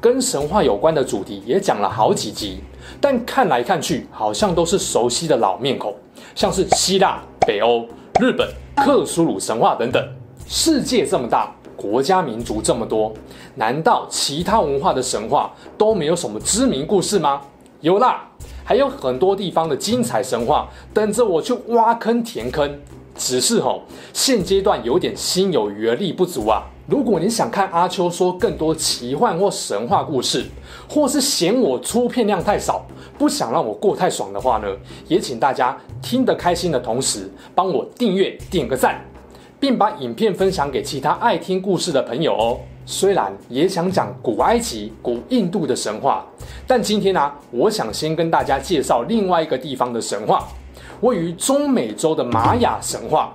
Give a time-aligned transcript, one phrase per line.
[0.00, 2.60] 跟神话有关的主题也讲了好几集，
[3.00, 5.94] 但看来看去好像都是熟悉的老面孔，
[6.34, 7.86] 像是希腊、北欧、
[8.18, 10.02] 日本、克苏鲁神话等等。
[10.46, 13.12] 世界这么大，国家民族这么多，
[13.56, 17.42] 难道其他文化的神话都没有什么知名故事吗？
[17.82, 18.30] 有啦，
[18.64, 22.80] 还有很多地方的精彩神话等着我去挖坑填坑。
[23.16, 23.82] 只是吼，
[24.14, 26.62] 现阶段有点心有余而力不足啊。
[26.90, 30.44] 如果你想看阿秋说更多奇幻或神话故事，
[30.88, 32.84] 或是嫌我出片量太少，
[33.16, 34.66] 不想让我过太爽的话呢，
[35.06, 39.00] 也请大家听得开心的同时，帮我订阅、点个赞，
[39.60, 42.58] 并把影片分享给其他爱听故事的朋友哦。
[42.84, 46.26] 虽然也想讲古埃及、古印度的神话，
[46.66, 50.48] 但今天呢、我想先跟大家介绍另外一个地方的神话，
[51.02, 53.32] 位于中美洲的玛雅神话。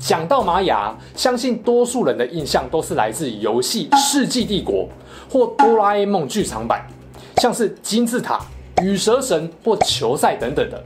[0.00, 4.88] 讲到玛雅，相信多数人的印象都是来自游戏《世纪帝国》
[5.32, 6.86] 或《哆啦 A 梦》剧场版，
[7.36, 8.40] 像是金字塔、
[8.82, 10.82] 羽蛇神或球赛等等的。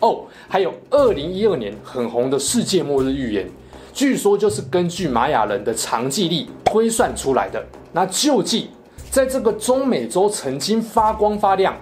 [0.00, 3.48] 哦，还有二零一二年很红的世界末日预言，
[3.92, 7.64] 据说就是根据玛雅人的长记历推算出来的。
[7.92, 8.68] 那究竟
[9.08, 11.76] 在这个中美洲曾经发光发亮，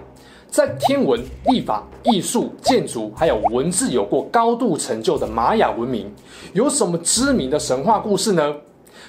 [0.49, 6.11] 在天文、历法、艺术、建筑还有文字有过高度成就的玛雅文明，
[6.53, 8.55] 有什么知名的神话故事呢？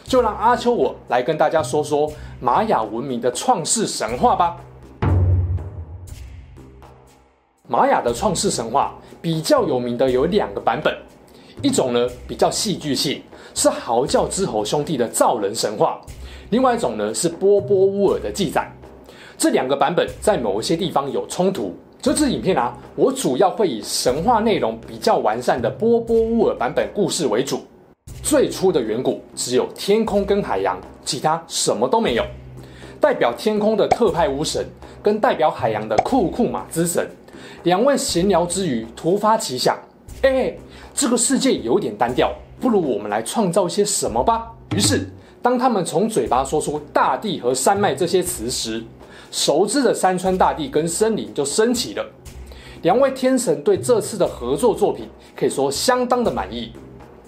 [0.04, 4.56] 就让阿秋我来跟大家说说玛雅文明的创世神话吧。
[7.66, 10.96] 玛雅的创世神话比较有名的有两个版本，
[11.62, 13.22] 一种呢比较戏剧性，
[13.54, 16.00] 是嚎叫之吼兄弟的造人神话；
[16.50, 18.70] 另外一种呢是波波乌尔的记载。
[19.38, 21.72] 这两个版本在某一些地方有冲突。
[22.02, 27.60] 这支影片啊，我主要会以神话内容比较完善的波波乌尔版本故事为主。
[28.20, 32.24] 最初的远古只有天空跟海洋，其他什么都没有。
[33.00, 34.66] 代表天空的特派巫神
[35.00, 37.08] 跟代表海洋的库库马之神，
[37.62, 39.78] 两位闲聊之余突发奇想：
[40.22, 40.52] 哎，
[40.92, 44.52] 这个世界有点单调，不如我们来创造一些什么吧。
[44.74, 45.08] 于是，
[45.40, 48.82] 当他们从嘴巴说出大地和山脉这些词时，
[49.30, 52.04] 熟知的山川大地跟森林就升起了。
[52.82, 56.72] 两位天神对这次的合作作品可以说相当的满意。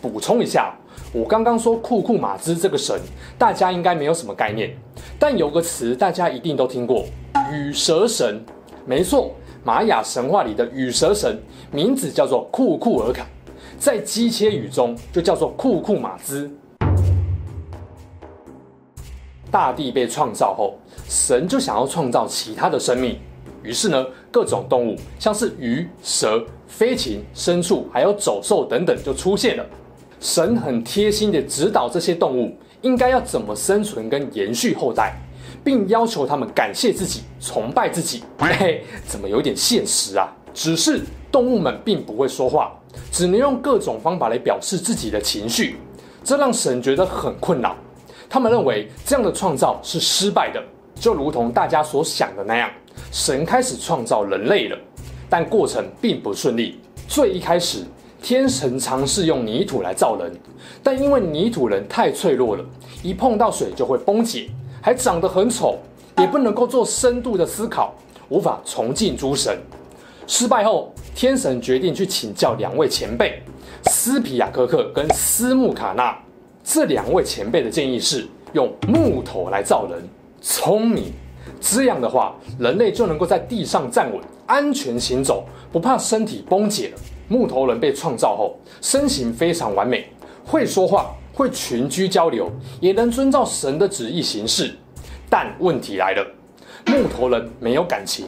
[0.00, 0.74] 补充一下，
[1.12, 2.98] 我刚刚说库库马兹这个神，
[3.36, 4.74] 大家应该没有什么概念，
[5.18, 7.04] 但有个词大家一定都听过——
[7.52, 8.42] 羽蛇神。
[8.86, 11.38] 没错，玛雅神话里的羽蛇神
[11.70, 13.26] 名字叫做库库尔卡，
[13.78, 16.50] 在基切语中就叫做库库马兹。
[19.50, 20.78] 大地被创造后，
[21.08, 23.18] 神就想要创造其他的生命，
[23.62, 29.66] 于是呢，各种动物，像是鱼、蛇、飞禽、牲畜，还有走兽等等就出现了。
[30.20, 35.14] 神很贴心地指导这些动物应该要怎么生存跟延续后代，
[35.64, 38.22] 并要求他们感谢自己、崇拜自己。
[38.38, 40.28] 嘿 嘿，怎么有点现实啊？
[40.52, 41.00] 只是
[41.30, 42.72] 动物们并不会说话，
[43.12, 45.76] 只能用各种方法来表示自己的情绪，
[46.24, 47.74] 这让神觉得很困扰。
[48.30, 50.62] 他们认为这样的创造是失败的，
[50.94, 52.70] 就如同大家所想的那样，
[53.10, 54.78] 神开始创造人类了，
[55.28, 56.80] 但过程并不顺利。
[57.08, 57.82] 最一开始，
[58.22, 60.32] 天神尝试用泥土来造人，
[60.80, 62.64] 但因为泥土人太脆弱了，
[63.02, 64.48] 一碰到水就会崩解，
[64.80, 65.76] 还长得很丑，
[66.18, 67.92] 也不能够做深度的思考，
[68.28, 69.58] 无法崇敬诸神。
[70.28, 73.42] 失败后，天神决定去请教两位前辈，
[73.86, 76.16] 斯皮亚科克跟斯穆卡纳。
[76.72, 80.00] 这两位前辈的建议是用木头来造人，
[80.40, 81.12] 聪明。
[81.60, 86.98] 这样的话，人类就能够在地上站稳，安全行走，不怕身体崩解了。
[87.26, 90.06] 木头人被创造后，身形非常完美，
[90.46, 92.48] 会说话，会群居交流，
[92.78, 94.72] 也能遵照神的旨意行事。
[95.28, 96.24] 但问题来了，
[96.86, 98.26] 木头人没有感情，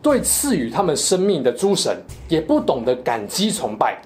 [0.00, 4.00] 对赐予他们生命的诸神也不懂得感激崇拜。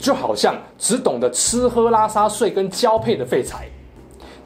[0.00, 3.68] 就好像只懂得吃喝拉撒睡跟交配的废材，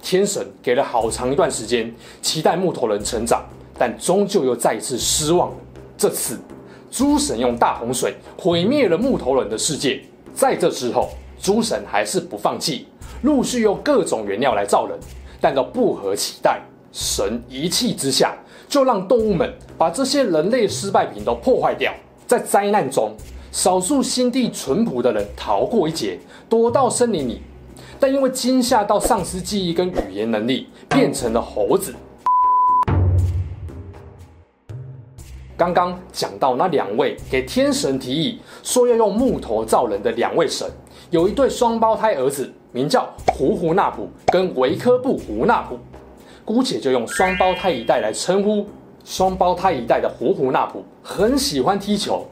[0.03, 3.45] 天神给了好长一段时间，期待木头人成长，
[3.79, 5.57] 但终究又再一次失望了。
[5.97, 6.39] 这次，
[6.91, 10.03] 诸神用大洪水毁灭了木头人的世界。
[10.35, 11.11] 在这之后，
[11.41, 12.89] 诸神还是不放弃，
[13.23, 14.99] 陆续用各种原料来造人，
[15.41, 16.61] 但都不合期待。
[16.93, 18.37] 神一气之下，
[18.69, 21.93] 就让动物们把这些人类失败品都破坏掉。
[22.27, 23.15] 在灾难中，
[23.55, 26.19] 少数心地淳朴的人逃过一劫，
[26.49, 27.41] 躲到森林里，
[28.01, 31.95] 但因为惊吓到丧失记忆跟语言能力，变成了猴子。
[35.57, 40.69] 刚刚讲到那两位给天神提议说要用木头造人的两位神，
[41.11, 45.79] 有一对双胞胎儿子，名叫胡胡纳普跟维科布胡纳普，
[46.45, 48.67] 姑且就用双胞胎一代来称呼。
[49.05, 52.27] 双胞胎一代的胡胡纳普很喜欢踢球。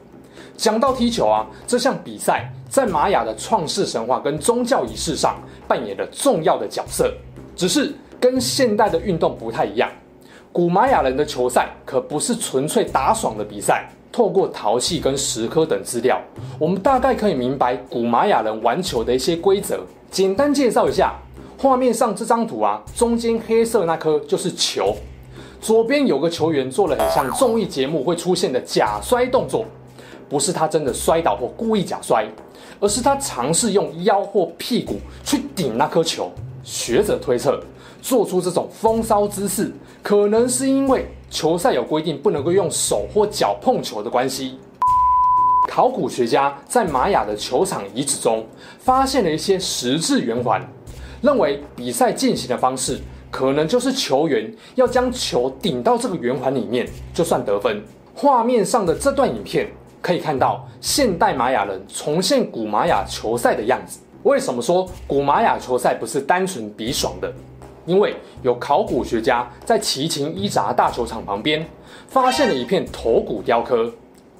[0.55, 5.35] 讲到踢球啊，这项比赛在玛雅的创世神话跟宗教仪式上
[5.67, 7.11] 扮演了重要的角色，
[7.55, 9.89] 只是跟现代的运动不太一样。
[10.51, 13.89] 古玛雅人的球赛可不是纯粹打爽的比赛。
[14.11, 16.21] 透过陶器跟石刻等资料，
[16.59, 19.79] 我们大概可以明白古玛雅人玩球的一些规则。
[20.11, 21.15] 简单介绍一下，
[21.57, 24.95] 画面上这张图啊，中间黑色那颗就是球，
[25.59, 29.65] 左边有个球员做了很像综艺节目会出现的假摔动作，
[30.33, 32.25] 不是他真的摔倒或故意假摔，
[32.79, 36.31] 而是他尝试用腰或屁股去顶那颗球。
[36.63, 37.61] 学者推测，
[38.01, 39.71] 做出这种风骚姿势，
[40.01, 44.57] 可能是因为球赛有规定不能够用手或脚碰球的关系。
[45.69, 48.43] 考古学家在玛雅的球场遗址中
[48.79, 50.59] 发现了一些十字圆环，
[51.21, 57.83] 认为比赛进行的方式可能就是球员要将球顶到这个圆环里面，就算得分。
[58.15, 59.67] 画面上的这段影片
[60.03, 63.99] 可以看到现代玛雅人重现古玛雅球赛的样子。
[64.23, 67.33] 为什么说古玛雅球赛不是单纯比爽的？
[67.85, 71.65] 因为有考古学家在奇琴伊扎大球场旁边
[72.09, 73.89] 发现了一片头骨雕刻，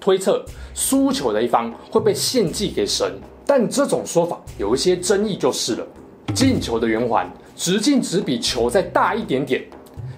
[0.01, 0.43] 推测
[0.73, 3.13] 输球的一方会被献祭给神。
[3.45, 5.87] 但这种说法有一些争议，就是了。
[6.33, 9.63] 进球的圆环直径只比球再大一点点，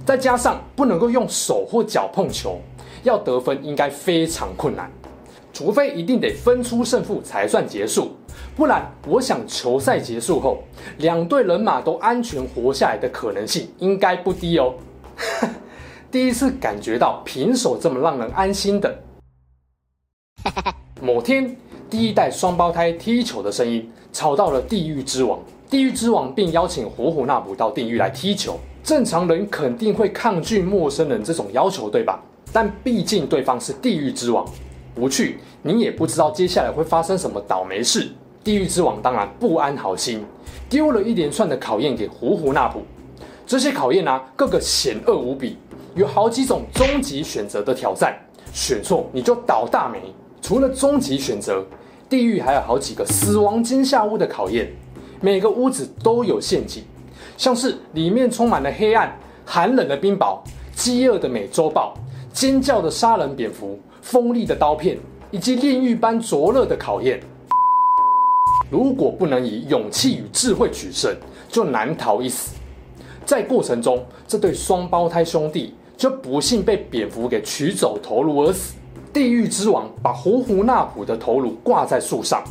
[0.06, 2.60] 再加上不能够用手或脚碰球，
[3.04, 4.92] 要得分应该非常困难。
[5.56, 8.12] 除非一定得分出胜负才算结束，
[8.58, 10.62] 不然我想球赛结束后，
[10.98, 14.74] 两队人马都安全活下来的可能性应该不低哦。
[16.12, 19.00] 第一次感觉到平手这么让人安心的。
[21.02, 21.56] 某天，
[21.90, 28.60] 第一代双胞胎踢球的声音吵到了地狱之王，地狱之王便邀请胡胡纳普到地狱来踢球。
[28.84, 32.22] 正常人肯定会抗拒陌生人这种要求，对吧？
[32.52, 34.46] 但毕竟对方是地狱之王。
[34.96, 38.10] 不去，你也不知道接下来会发生什么倒霉事。
[38.44, 40.24] 地狱之王当然不安好心，
[40.70, 42.82] 丢了一连串的考验给胡胡纳普。
[43.46, 45.58] 这些考验啊，个个险恶无比，
[45.96, 48.16] 有好几种终极选择的挑战，
[48.54, 50.00] 选错你就倒大霉。
[50.42, 51.66] 除了终极选择，
[52.08, 54.72] 地狱还有好几个死亡惊吓屋的考验，
[55.20, 56.84] 每个屋子都有陷阱，
[57.36, 60.40] 像是里面充满了黑暗、寒冷的冰雹、
[60.76, 61.96] 饥饿的美洲豹、
[62.32, 63.80] 尖叫的杀人蝙蝠。
[64.06, 65.00] 锋利的刀片
[65.32, 67.20] 以及炼狱般灼热的考验，
[68.70, 71.12] 如果不能以勇气与智慧取胜，
[71.50, 72.54] 就难逃一死。
[73.26, 78.76] 在过程中，这对双胞胎兄弟就不幸被蝙蝠给取走头颅而死。
[79.12, 82.44] 地狱之王把胡胡纳普的头颅挂在树上，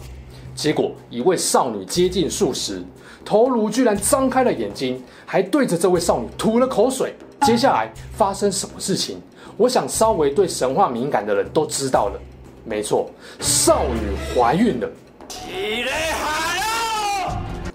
[0.56, 2.82] 结果一位少女接近树时，
[3.24, 7.14] 头颅居然张开了眼睛，还对着这位少女吐了口水。
[7.42, 9.20] 接下来发生什么事情？
[9.56, 12.20] 我想，稍微对神话敏感的人都知道了。
[12.64, 13.08] 没错，
[13.40, 14.88] 少女怀孕了。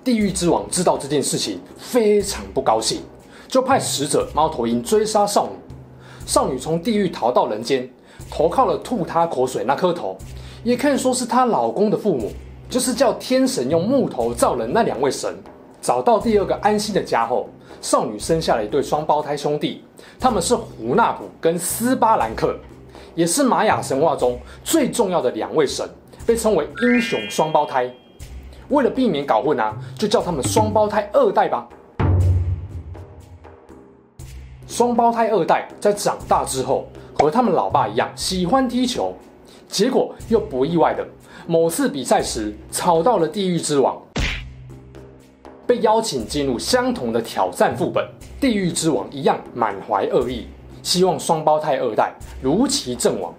[0.03, 3.01] 地狱之王知道这件事情，非常不高兴，
[3.48, 5.51] 就派使者猫头鹰追杀少女。
[6.25, 7.89] 少女从地狱逃到人间，
[8.29, 10.17] 投靠了吐她口水那颗头，
[10.63, 12.31] 也可以说是她老公的父母，
[12.69, 15.33] 就是叫天神用木头造人那两位神。
[15.81, 17.50] 找到第二个安心的家后，
[17.81, 19.83] 少女生下了一对双胞胎兄弟，
[20.19, 22.55] 他们是胡纳普跟斯巴兰克，
[23.15, 25.88] 也是玛雅神话中最重要的两位神，
[26.25, 27.89] 被称为英雄双胞胎。
[28.67, 31.67] 为了避免搞混啊，就叫他们双胞胎二代吧。
[34.67, 39.13] 双胞胎二代在长大之后，和他们老爸一样喜欢踢球，
[39.67, 41.07] 结果又不意外的，
[41.48, 44.00] 某次比赛时吵到了地狱之王。
[45.69, 48.03] 被邀请进入相同的挑战副本，
[48.41, 50.47] 地狱之王一样满怀恶意，
[50.81, 52.11] 希望双胞胎二代
[52.41, 53.31] 如期阵亡。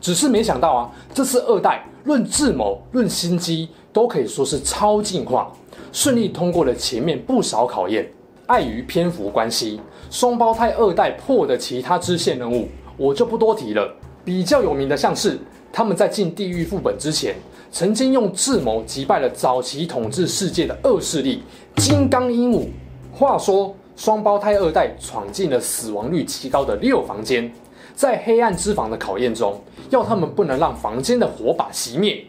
[0.00, 5.52] 只是没想到啊，这次二代论智谋、论心机都可以说是超进化，
[5.92, 8.10] 顺利通过了前面不少考验。
[8.46, 9.78] 碍于篇幅关系，
[10.10, 13.94] 双胞胎二代破的其他支线任务我就不多提了。
[14.24, 15.38] 比较有名的像是
[15.70, 17.34] 他们在进地狱副本之前，
[17.74, 21.42] 曾经用智谋击败了早期统治世界的恶势力。
[21.74, 22.68] 金刚鹦鹉。
[23.12, 27.52] 话说，双胞胎二代闯进了死亡率极高的六房间，
[27.92, 32.24] 在黑暗之房的考验中，要他们不能让房间的火把熄灭。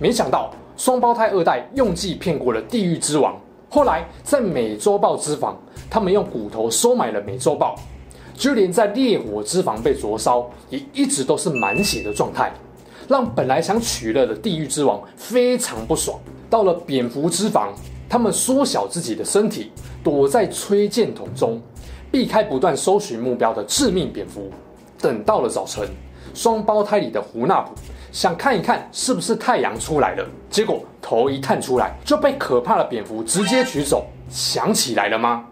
[0.00, 3.40] 没想到双胞胎二代用计骗过了地狱之王。
[3.70, 5.56] 后来在美洲豹之房，
[5.88, 7.76] 他们用骨头收买了美洲豹，
[8.34, 12.52] 就连在烈火之房被灼烧，也一直都是满血的状态，
[13.08, 16.20] 让本来想取乐的地狱之王非常不爽。
[16.50, 17.74] 到了蝙蝠之房，
[18.08, 19.72] 他们缩小自己的身体，
[20.04, 21.60] 躲在吹箭筒中，
[22.12, 24.50] 避开不断搜寻目标的致命蝙蝠。
[24.98, 25.88] 等到了早晨，
[26.34, 27.72] 双胞胎里的胡纳普
[28.12, 34.06] 想看一看是不是太阳出来了，结果头一探出来就被可怕的蝙蝠直接取走。
[34.28, 35.44] 想起来了吗？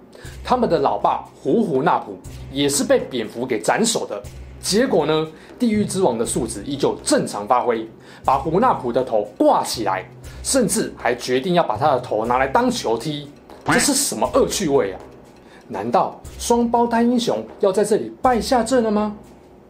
[0.42, 2.18] 他们的老爸胡胡纳普
[2.50, 4.22] 也是被蝙蝠给斩首的。
[4.66, 5.24] 结果呢？
[5.60, 7.88] 地狱之王的素质依旧正常发挥，
[8.24, 10.04] 把胡纳普的头挂起来。
[10.42, 13.28] 甚至还决定要把他的头拿来当球踢，
[13.64, 14.98] 这是什么恶趣味啊？
[15.68, 19.16] 难道双胞胎英雄要在这里败下阵了吗？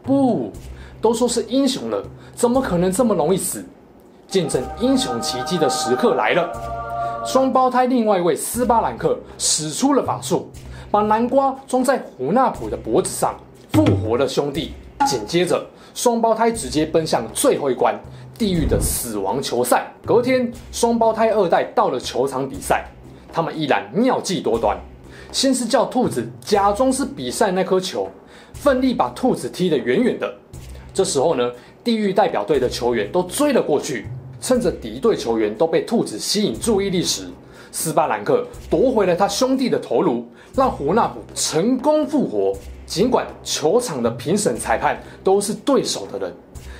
[0.03, 0.51] 不，
[1.01, 2.03] 都说是英雄了，
[2.35, 3.63] 怎么可能这么容易死？
[4.27, 6.51] 见证英雄奇迹的时刻来了！
[7.25, 10.51] 双胞胎另外一位斯巴兰克使出了法术，
[10.91, 13.35] 把南瓜装在胡纳普的脖子上，
[13.73, 14.73] 复活了兄弟。
[15.05, 17.99] 紧接着，双胞胎直接奔向最后一关。
[18.39, 19.91] 地狱的死亡球赛。
[20.05, 22.85] 隔天，双胞胎二代到了球场比赛，
[23.33, 24.77] 他们依然妙计多端。
[25.33, 28.09] 先是叫兔子假装是比赛那颗球，
[28.53, 30.33] 奋力把兔子踢得远远的。
[30.93, 31.51] 这时候呢，
[31.83, 34.07] 地狱代表队的球员都追了过去，
[34.41, 37.29] 趁着敌对球员都被兔子吸引注意力时，
[37.73, 42.53] 斯巴兰克夺回了他兄弟的头颅，让胡纳普成功复活。
[42.87, 46.33] 尽管球场的评审裁判都是对手的人。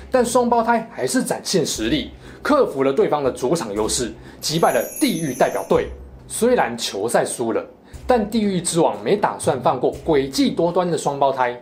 [0.09, 2.11] 但双胞胎还是展现实力，
[2.41, 5.89] 克服了对方的主场优势，击败了地狱代表队。
[6.29, 7.61] 虽然球赛输了，
[8.07, 11.61] 但地狱之王没打算放过诡计多端的双胞胎，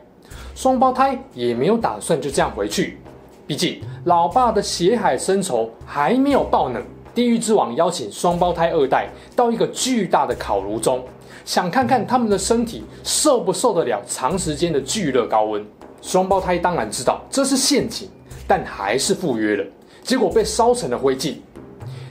[0.54, 3.00] 双胞胎也没有打算就这样回去。
[3.48, 6.80] 毕竟老爸的血海深仇还没有报呢。
[7.16, 11.04] 地狱之王邀请双胞胎二代到一个巨大的烤炉中，
[11.46, 15.66] 想看看他们的身体受不受得了长时间的剧热高温。
[16.02, 18.10] 双胞胎当然知道这是陷阱。
[18.48, 19.66] 但还是赴约了，
[20.04, 21.34] 结果被烧成了灰烬。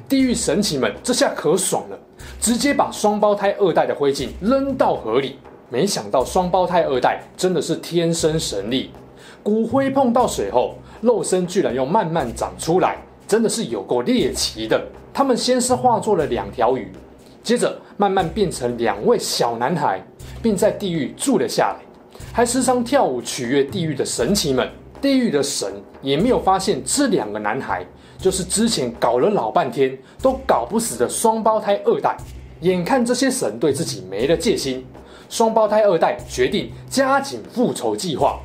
[0.09, 1.97] 地狱神祇们这下可爽了，
[2.41, 5.38] 直接把双胞胎二代的灰烬扔到河里。
[5.71, 8.91] 没想到双胞胎二代真的是天生神力，
[9.45, 12.99] 骨灰碰到水后，肉身居然又慢慢长出来，
[13.29, 14.85] 真的是有够猎奇的。
[15.12, 16.91] 他们先是化作了两条鱼，
[17.45, 20.03] 接着慢慢变成两位小男孩，
[20.43, 21.85] 并在地狱住了下来，
[22.33, 24.67] 还时常跳舞取悦地狱的神祇们。
[24.99, 25.71] 地狱的神
[26.01, 27.87] 也没有发现这两个男孩
[28.17, 32.17] 就是之前搞了老半天都搞不死的双胞胎二代。
[32.63, 34.83] 眼看这些神对自己没了戒心，
[35.29, 38.41] 双胞胎二代决定加紧复仇计划。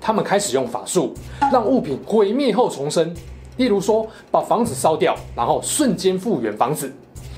[0.00, 1.12] 他们开始用法术
[1.52, 3.14] 让物品毁灭后重生，
[3.58, 6.90] 例如说把房子烧掉，然后瞬间复原房子，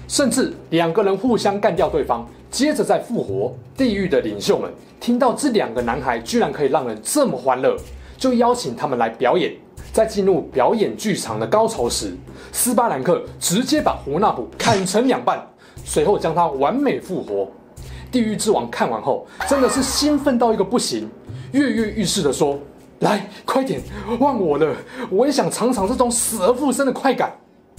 [0.09, 3.54] 甚至两个人互相干掉对方，接着再复活。
[3.76, 7.76] 地狱的领袖们听到这两个男孩居然可以让人这么欢乐。
[8.18, 9.52] 就邀请他们来表演，
[9.92, 12.14] 在进入表演剧场的高潮时，
[12.52, 15.44] 斯巴兰克直接把胡纳普砍成两半，
[15.85, 17.50] 随后将他完美复活。
[18.12, 21.11] 地狱之王看完后真的是兴奋到一个不行，
[21.50, 22.56] 跃跃欲试地说
[23.00, 23.80] ：“来，快点，
[24.21, 24.73] 忘我了，
[25.11, 27.32] 我也想尝尝这种死而复生的快感。”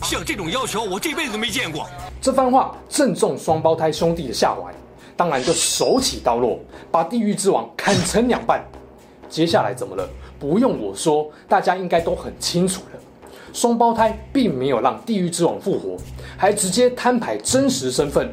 [0.03, 1.87] 像这种要求，我这辈子没见过。
[2.21, 4.73] 这番话正中双胞胎兄弟的下怀，
[5.15, 6.59] 当然就手起刀落，
[6.91, 8.61] 把地狱之王砍成两半。
[9.29, 10.07] 接下来怎么了？
[10.37, 12.99] 不用我说，大家应该都很清楚了。
[13.53, 15.95] 双胞胎并没有让地狱之王复活，
[16.37, 18.29] 还直接摊牌真实身份，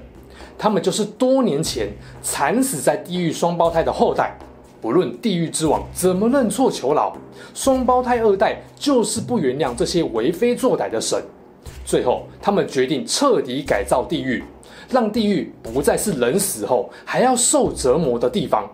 [0.58, 1.88] 他们就是多年前
[2.20, 4.36] 惨死在地狱双胞胎的后代。
[4.80, 7.16] 不论地狱之王怎么认错求饶，
[7.54, 11.22] 双胞胎二代就是不原谅这些为非作歹的神。
[11.90, 14.44] 最后，他们决定彻底改造地狱，
[14.90, 18.70] 让地狱不再是人死后还要受折磨的地方。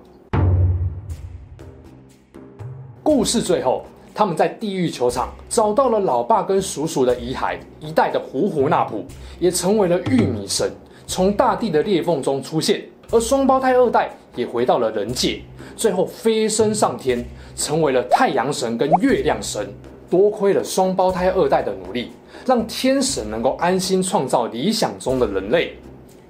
[3.02, 9.02] 故事最后，他们在地狱球场找到了老爸跟叔叔的遗骸，一代的胡胡纳普
[9.40, 10.70] 也成为了玉米神，
[11.06, 12.84] 从大地的裂缝中出现。
[13.10, 15.40] 而双胞胎二代也回到了人界，
[15.74, 19.66] 最后飞升上天，成为了太阳神跟月亮神。
[20.10, 22.10] 多亏了双胞胎二代的努力，
[22.44, 25.76] 让天神能够安心创造理想中的人类。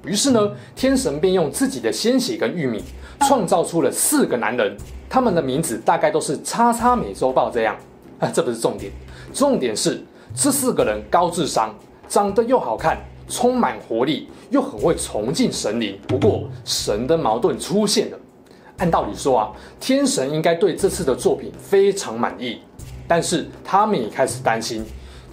[0.05, 2.83] 于是呢，天神便用自己的鲜血跟玉米，
[3.21, 4.77] 创造出了四个男人。
[5.09, 7.77] 他们的名字大概都是叉叉美洲豹这样，
[8.19, 8.93] 啊，这不是重点，
[9.33, 10.03] 重点是
[10.35, 11.75] 这四个人高智商，
[12.09, 12.99] 长得又好看，
[13.29, 15.97] 充满活力，又很会崇敬神灵。
[16.09, 18.19] 不过神的矛盾出现了，
[18.79, 22.59] 按道理说啊，天神应该对这次的作品非常满意，
[23.07, 24.85] 但是他们也开始担心，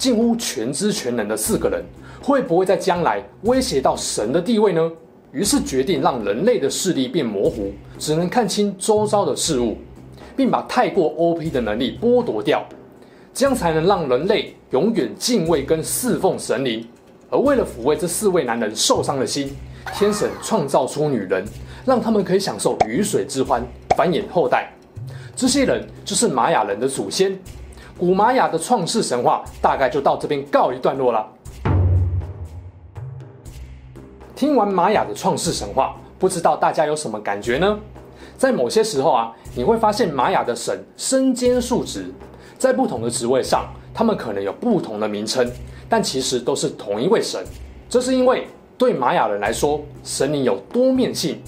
[0.04, 1.82] 近乎全知全能的四个人
[2.22, 4.92] 会不会在将来威胁到神的地位呢？
[5.32, 9.78] 于是决定让人类的视力变模糊，只能看清周遭的事物，
[10.36, 12.68] 并把太过 OP 的能力剥夺掉，
[13.34, 16.86] 这样才能让人类永远敬畏跟侍奉神灵。
[17.30, 19.56] 而为了抚慰这四位男人受伤的心，
[19.94, 21.46] 天神创造出女人。
[21.86, 24.70] 让他们可以享受鱼水之欢，繁衍后代。
[25.34, 27.40] 这些人就是玛雅人的祖先。
[27.98, 31.28] 古玛雅的创世神话大概就到这边告一段落了。
[34.36, 37.80] 听完玛雅的创世神话，不知道大家有什么感觉呢？
[38.36, 42.12] 在某些时候啊，你会发现玛雅的神身兼数职，
[42.58, 45.50] 在不同的职位上，他们可能有不同的名称，
[45.88, 47.46] 但其实都是同一位神。
[47.88, 51.40] 这是因为对玛雅人来说，神灵有多面性。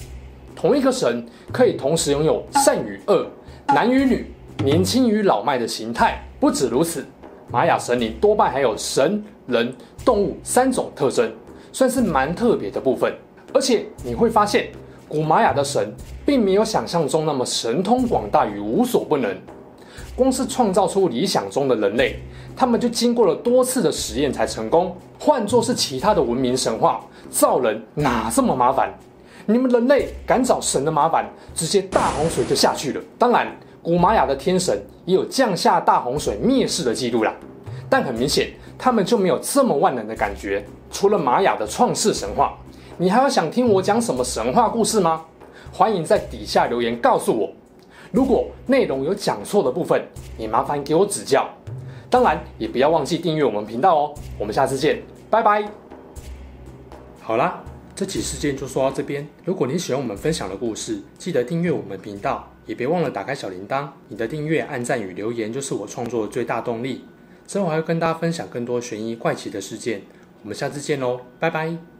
[0.54, 3.26] 同一个神可以同时拥有善与恶、
[3.66, 4.32] 男与女、
[4.64, 6.22] 年轻与老迈的形态。
[6.46, 7.04] 不止如此，
[7.50, 9.74] 玛雅神灵多半还有神、人、
[10.04, 11.28] 动物三种特征，
[11.72, 13.12] 算是蛮特别的部分。
[13.52, 14.68] 而且你会发现，
[15.08, 15.92] 古玛雅的神
[16.24, 19.36] 并没有想象中那么神通广大与无所不能。
[20.14, 22.20] 光是创造出理想中的人类，
[22.54, 24.96] 他们就经过了多次的实验才成功。
[25.18, 28.94] 换作是其他的文明神话，造人哪这么麻烦？
[29.46, 33.02] 你们人类敢找神的麻烦，直接大洪水就下去了。
[33.18, 33.48] 当然，
[33.86, 37.32] 古玛雅的天神也有降下大洪水灭世的记录啦。
[37.88, 40.64] 但很明显，他们就没有这么万能的感觉。
[40.90, 42.58] 除了玛雅的创世神话，
[42.98, 45.24] 你还要想听我讲什么神话故事吗？
[45.72, 47.48] 欢迎在底下留言告诉我。
[48.10, 50.04] 如果内容有讲错的部分，
[50.36, 51.48] 也麻烦给我指教。
[52.10, 54.14] 当然，也不要忘记订阅我们频道哦。
[54.36, 55.00] 我们下次见，
[55.30, 55.64] 拜拜。
[57.22, 57.62] 好啦。
[57.94, 59.26] 这起事件就说到这边。
[59.44, 63.88] 如果你喜欢我们分享的故事，记得订阅我们频道，也别忘了打开小铃铛。
[64.08, 67.04] 你的订阅、按赞与留言就是我创作的最大动力。
[67.46, 70.02] 之后还会跟大家分享更多悬疑怪奇的事件。
[70.42, 71.95] 我们下次见喽，拜拜。